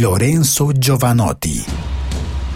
[0.00, 1.62] Lorenzo Giovanotti.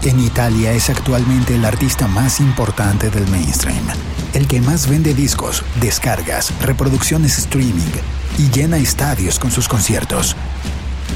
[0.03, 3.85] En Italia es actualmente el artista más importante del mainstream,
[4.33, 7.91] el que más vende discos, descargas, reproducciones streaming
[8.39, 10.35] y llena estadios con sus conciertos.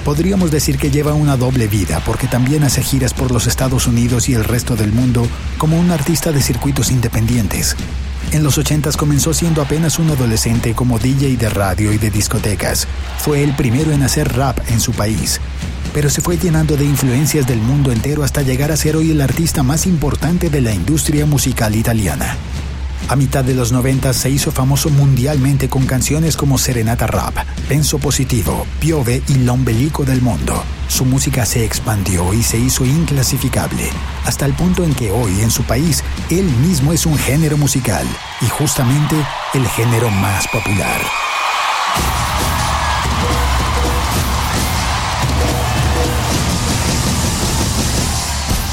[0.06, 4.30] Podríamos decir que lleva una doble vida porque también hace giras por los Estados Unidos
[4.30, 7.75] y el resto del mundo como un artista de circuitos independientes.
[8.32, 12.88] En los 80 comenzó siendo apenas un adolescente como DJ de radio y de discotecas.
[13.20, 15.39] Fue el primero en hacer rap en su país,
[15.93, 19.21] pero se fue llenando de influencias del mundo entero hasta llegar a ser hoy el
[19.21, 22.38] artista más importante de la industria musical italiana.
[23.10, 27.36] A mitad de los 90 se hizo famoso mundialmente con canciones como Serenata Rap,
[27.68, 30.64] Penso Positivo, Piove y L'Ombelico del Mundo.
[30.87, 33.89] Su música se expandió y se hizo inclasificable,
[34.25, 38.06] hasta el punto en que hoy en su país él mismo es un género musical
[38.42, 39.16] y justamente
[39.53, 41.02] el género más popular.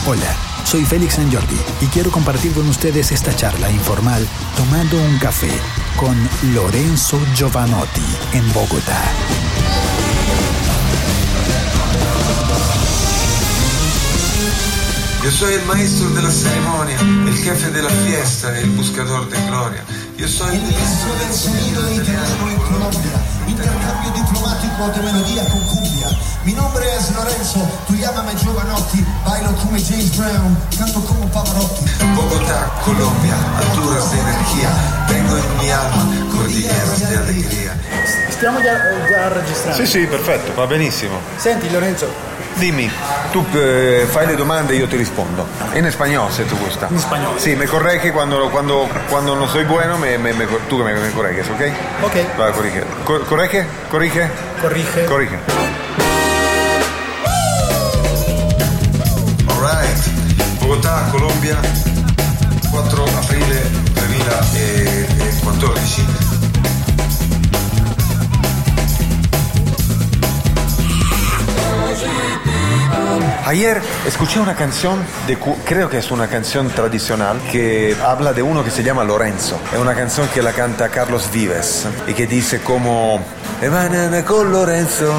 [0.07, 1.31] Hola, soy Félix San
[1.81, 5.51] y quiero compartir con ustedes esta charla informal tomando un café
[5.97, 6.15] con
[6.53, 8.03] Lorenzo Giovanotti
[8.35, 9.03] en Bogotá.
[15.25, 19.41] Yo soy el maestro de la ceremonia, el jefe de la fiesta, el buscador de
[19.47, 19.85] gloria.
[20.19, 26.09] Yo soy el ministro del sonido en Colombia, intercambio diplomático de melodía con cumbia.
[27.39, 31.85] Mi Lorenzo, tú llámame Giovanotti, bailo come James Brown, canto como Pavarotti.
[32.17, 34.69] Bogotá, Colombia, alturas de energía,
[35.07, 37.77] tengo en mi alma cordilleras de alegría.
[38.33, 38.75] Stiamo già,
[39.09, 39.77] già registrando.
[39.79, 41.19] Sì, sì, perfetto, va benissimo.
[41.37, 42.11] Senti Lorenzo,
[42.55, 42.91] Dimmi,
[43.31, 45.47] tu eh, fai le domande e io ti rispondo.
[45.75, 46.89] En español, se te gusta.
[46.91, 47.35] En español.
[47.39, 51.11] Sí, me corregge cuando, cuando, cuando no soy bueno, me, me, me- tú me, me
[51.13, 51.61] corregges, ¿ok?
[52.05, 52.83] ok, Va, corrige.
[53.05, 53.65] Co- corregge?
[53.89, 54.29] Corrige?
[54.61, 55.05] corrige.
[55.05, 55.39] Corrige.
[60.89, 61.59] Bogotà, Colombia,
[62.71, 66.03] 4 aprile 2014.
[73.45, 78.63] Ayer escuché una canción, de, creo que es una canción tradicional, que habla de uno
[78.65, 79.59] que se llama Lorenzo.
[79.73, 83.21] Es una canción que la canta Carlos Vives y que dice como,
[83.63, 85.13] "E banana con Lorenzo,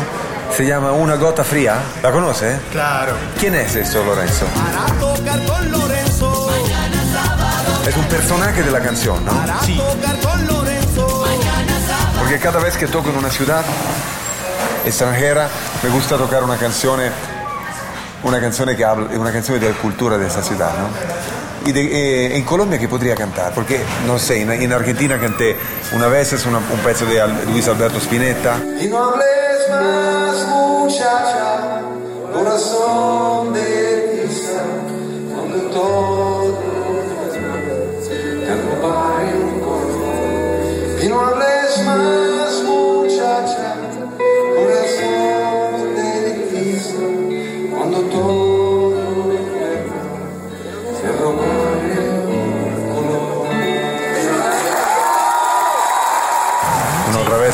[0.55, 1.75] se llama Una gota fría.
[2.03, 2.59] ¿La conoce?
[2.71, 3.13] Claro.
[3.39, 4.45] ¿Quién es eso Lorenzo?
[4.55, 6.49] Para tocar con Lorenzo,
[7.87, 9.31] Es un personaje de la canción, ¿no?
[9.31, 11.25] para tocar con Lorenzo.
[12.19, 13.63] Porque cada vez que toco en una ciudad
[14.85, 15.47] extranjera
[15.83, 16.99] me gusta tocar una canción,
[18.23, 20.89] una canción que habla, una canción de la cultura de esa ciudad, ¿no?
[21.67, 21.81] Y de-
[22.31, 25.57] eh, en Colombia que podría cantar, porque no sé, en, en Argentina canté
[25.93, 28.55] una vez es una- un pezzo de Al- Luis Alberto Spinetta,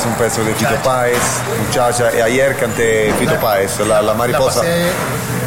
[0.08, 1.18] un pezzo de Fito Páez,
[1.68, 4.62] muchacha, y ayer canté Fito Páez, la, la La mariposa.
[4.62, 4.86] pasé,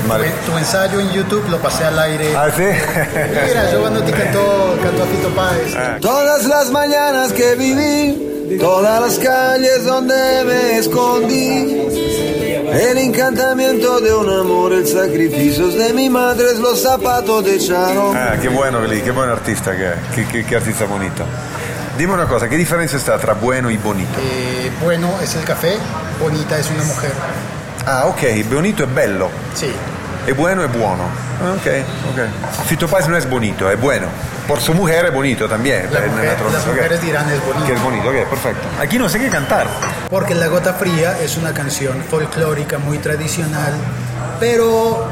[0.07, 2.35] Mari- tu ensayo en YouTube lo pasé al aire.
[2.37, 2.63] Ah, sí?
[2.63, 5.75] Mira, Giovanotti cantó, cantó a Fito Páez.
[5.77, 5.97] Ah.
[6.01, 11.85] Todas las mañanas que viví, todas las calles donde me escondí.
[12.73, 18.13] El encantamiento de un amor, el sacrificio de mi madre, los zapatos de Charo.
[18.15, 21.25] Ah, qué bueno lì, qué buen artista que es, qué, qué- qué artista bonito.
[21.99, 24.11] Dime una cosa, ¿qué diferencia está tra bueno y bonito?
[24.23, 25.77] Eh, bueno es el café,
[26.21, 27.11] bonita es una mujer.
[27.87, 29.73] Ah, ok, bonito es bello, Sí,
[30.27, 31.05] e bueno es buono.
[31.43, 31.67] Ah, Ok,
[32.13, 32.67] ok.
[32.67, 34.07] Fito Páez no es bonito, es bueno.
[34.47, 35.89] Por su mujer es bonito también.
[35.93, 37.67] La mujer- las mujeres dirán es bonito.
[37.67, 38.69] Que es bonito, ok, perfecto.
[38.81, 39.67] Aquí no sé qué cantar.
[40.09, 43.73] porque La Gota Fría es una canción folclórica muy tradicional,
[44.41, 45.07] pero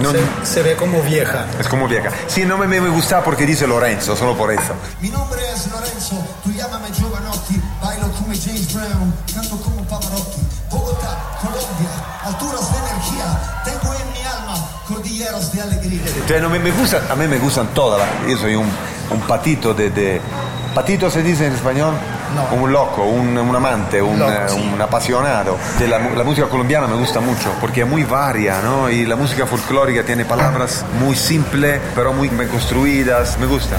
[0.00, 1.46] No- se, se ve como vieja.
[1.58, 2.10] Es como vieja.
[2.26, 4.72] Sí, no me, me gusta porque dice Lorenzo, solo por eso.
[5.00, 10.40] Mi nombre es Lorenzo, tú llámame Giovanotti, bailo come James Brown, canto como Pavarotti.
[10.70, 11.90] Bogotá, Colombia,
[12.24, 16.02] alturas de energía, tengo en mi alma cordilleras de alegría.
[16.26, 18.00] Cioè, no me, me gusta, a mí me gustan todas.
[18.26, 18.66] Yo soy un,
[19.10, 20.20] un patito de, de-
[20.74, 21.94] ¿Patito se dice en español?
[22.34, 22.62] No.
[22.62, 24.70] Un loco, un, un amante, un, Loco, eh, sí.
[24.74, 25.58] un apasionado.
[25.78, 28.88] De la, la música colombiana me gusta mucho porque es muy varia, ¿no?
[28.90, 33.38] Y la música folclórica tiene palabras muy simples, pero muy bien construidas.
[33.38, 33.76] Me gusta.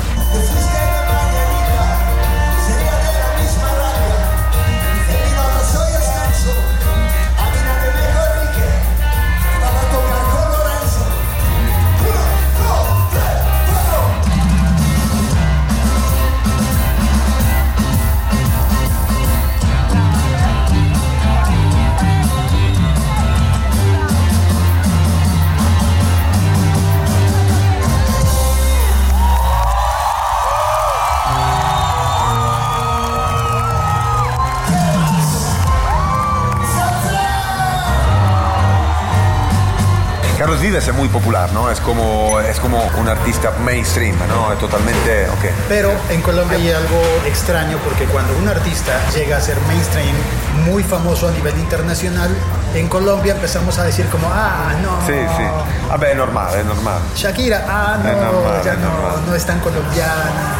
[40.63, 41.69] Vives es muy popular, ¿no?
[41.69, 44.53] Es como, es como un artista mainstream, ¿no?
[44.53, 45.51] Es totalmente, ok.
[45.67, 50.15] Pero en Colombia hay algo extraño porque cuando un artista llega a ser mainstream,
[50.63, 52.29] muy famoso a nivel internacional,
[52.73, 55.05] en Colombia empezamos a decir como, ah, no.
[55.05, 55.43] Sí, sí.
[55.91, 57.01] A ver, es normal, es normal.
[57.13, 60.55] Shakira, ah, no, normal, ya no, no es tan colombiana.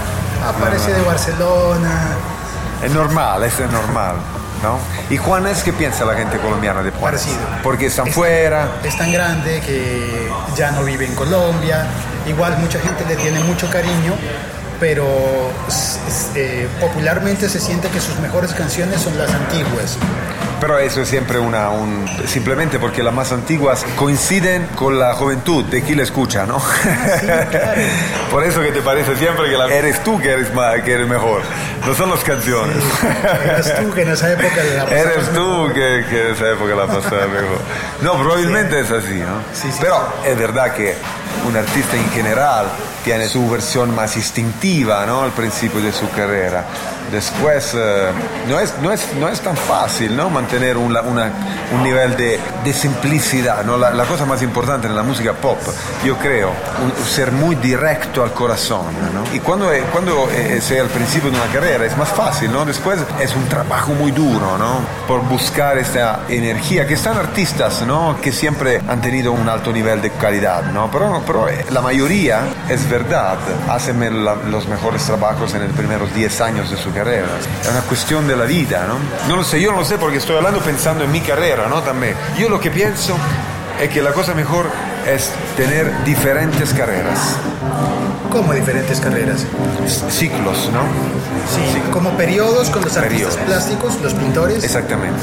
[0.45, 2.17] Aparece de Barcelona.
[2.83, 4.15] Es normal, eso es normal,
[4.61, 4.77] ¿no?
[5.09, 7.21] ¿Y Juanes qué piensa la gente colombiana de Juanes?
[7.23, 7.45] Parecido.
[7.63, 8.67] Porque están Es- fuera.
[8.83, 11.85] Es tan grande que ya no vive en Colombia.
[12.27, 14.13] Igual mucha gente le tiene mucho cariño,
[14.79, 15.05] pero
[16.35, 19.97] eh, popularmente se siente que sus mejores canciones son las antiguas.
[20.63, 25.65] Pero eso es siempre una, un, simplemente porque las más antiguas coinciden con la juventud
[25.65, 26.57] de quien la escucha, ¿no?
[27.49, 27.81] claro.
[28.31, 31.05] Por eso que te parece siempre que la- eres tú que eres, ma- que eres
[31.09, 31.41] mejor,
[31.85, 32.77] no son las canciones.
[33.43, 36.87] Eras tú que en esa época la Eres tú que, que en esa época la
[36.87, 37.59] pasaba mejor.
[38.01, 39.39] No, probablemente es así, ¿no?
[39.53, 40.95] Sí, sí, Pero es verdad que
[41.45, 42.67] un artista en general
[43.03, 45.23] tiene su versión más instintiva, ¿no?
[45.23, 46.63] Al principio de su carrera.
[47.11, 48.09] Después eh,
[48.49, 50.29] no, es, no, es, no es tan fácil, ¿no?
[50.29, 51.31] Mantener un, una-
[51.73, 53.77] un nivel de, de simplicidad, ¿no?
[53.77, 55.57] La, la cosa más importante en la música pop,
[56.03, 59.35] yo creo, un- ser muy directo al corazón, ¿no?
[59.35, 62.65] Y cuando, eh, cuando eh, sei al principio de una carrera es más fácil, ¿no?
[62.65, 64.79] Después es un trabajo muy duro, ¿no?
[65.07, 68.17] Por buscar esta energía, que están artistas, ¿no?
[68.21, 70.89] Que siempre han tenido un alto nivel de calidad, ¿no?
[70.91, 73.37] Pero, pero eh, la mayoría, es verdad,
[73.69, 73.93] hacen
[74.51, 77.25] los mejores trabajos en los primeros 10 años de su carrera.
[77.61, 78.95] Es una cuestión de la vida, ¿no?
[79.27, 81.81] No lo sé, yo no lo sé porque estoy hablando pensando en mi carrera, ¿no?
[81.81, 82.15] También.
[82.37, 83.15] Yo lo que pienso
[83.81, 84.65] es que la cosa mejor
[85.07, 87.19] es tener diferentes carreras,
[88.31, 89.45] Como diferentes carreras.
[90.09, 90.81] ciclos, ¿no?
[91.53, 93.35] Sí, como periodos con los artistas Periodos.
[93.47, 94.63] plásticos, los pintores.
[94.63, 95.19] Exactamente.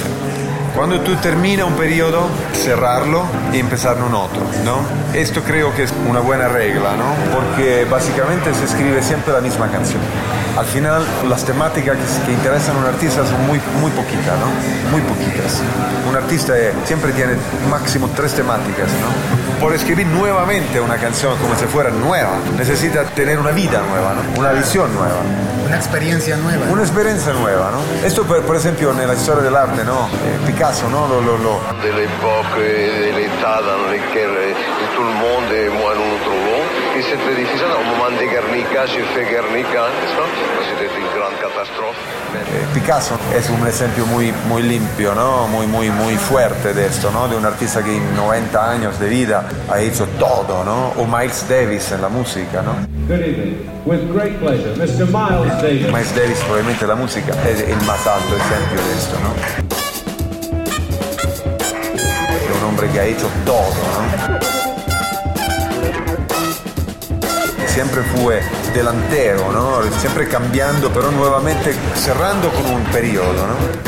[0.76, 4.78] Cuando tú termina un periodo, cerrarlo y empezar un otro, ¿no?
[5.18, 7.14] Esto creo que es una buena regla, ¿no?
[7.34, 10.00] Porque básicamente se escribe siempre la misma canción.
[10.58, 14.90] Al final, las temáticas que, que interesan a un artista son muy, muy poquitas, ¿no?
[14.90, 15.62] Muy poquitas.
[16.08, 17.34] Un artista eh, siempre tiene
[17.70, 19.60] máximo tres temáticas, ¿no?
[19.60, 24.40] Por escribir nuevamente una canción como si fuera nueva, necesita tener una vida nueva, ¿no?
[24.40, 25.20] Una visión nueva.
[25.66, 26.66] Una experiencia nueva.
[26.68, 28.06] Una experiencia nueva, ¿no?
[28.06, 30.08] Esto, per, per esempio, nella storia dell'arte, no?
[30.08, 31.06] Eh, Picasso, no?
[31.06, 34.52] Lo, lo, lo- de et de l'état dans lequel euh,
[34.96, 36.62] tout le monde et moi nous nous trouvons.
[36.96, 37.70] Et c'était difficile.
[37.78, 39.86] Au moment de Guernica, fait Guernica,
[40.68, 41.96] C'était une grande catastrophe.
[42.32, 45.46] Mais eh, Picasso es un esempio muy, muy limpio, ¿no?
[45.46, 47.28] Muy, muy, muy fuerte de esto, ¿no?
[47.28, 50.92] De un artista que en 90 años de vida ha hecho todo, ¿no?
[51.00, 52.74] O Miles Davis en la música, ¿no?
[53.06, 53.56] Good evening.
[53.86, 55.06] With great pleasure, Mr.
[55.06, 55.86] Miles Davis.
[55.86, 59.34] Miles Davis probablemente la música es el más alto ejemplo de esto, ¿no?
[62.36, 64.59] Es un hombre que ha hecho todo, ¿no?
[67.82, 68.42] Siempre fue
[68.74, 69.80] delantero, ¿no?
[70.00, 73.80] Siempre cambiando, pero nuevamente cerrando con un periodo, ¿no?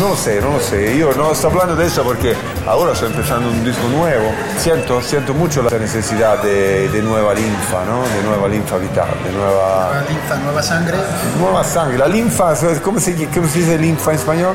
[0.00, 0.96] No lo sé, no lo sé.
[0.96, 2.34] Yo no estoy hablando de eso porque
[2.68, 4.30] ahora estoy empezando un disco nuevo.
[4.60, 8.02] Siento, siento mucho la necesidad de, de nueva linfa, ¿no?
[8.02, 10.96] De nueva linfa vital, de nueva, Nueva linfa, nueva sangre.
[11.40, 11.98] nueva sangre.
[11.98, 14.54] La linfa, ¿cómo se, cómo se dice linfa en español?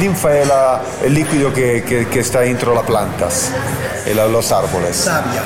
[0.00, 3.50] Linfa es la- el líquido que, que- que está dentro de las plantas,
[4.06, 4.96] en la- los árboles.
[4.96, 5.42] Sabia.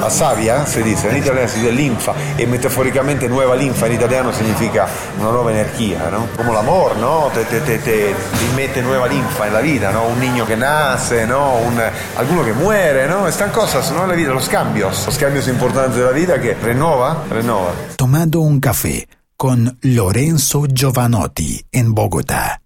[0.00, 4.30] La savia se dice, en italiano si dice linfa e metaforicamente nueva linfa in italiano
[4.32, 4.86] significa
[5.18, 6.28] una nuova energía, ¿no?
[6.36, 7.30] Como el amor, ¿no?
[7.34, 10.04] Te, te, te, te- te mete nueva linfa en la vida, ¿no?
[10.06, 11.54] Un niño que nace, ¿no?
[11.56, 11.80] Un,
[12.16, 13.26] alguno que muere, ¿no?
[13.26, 14.04] Están cosas, ¿no?
[14.04, 17.72] En la vida, los cambios, los cambios importantes de la vida que renova, renova.
[17.96, 22.60] Tomando un café con Lorenzo Giovanotti en Bogotá.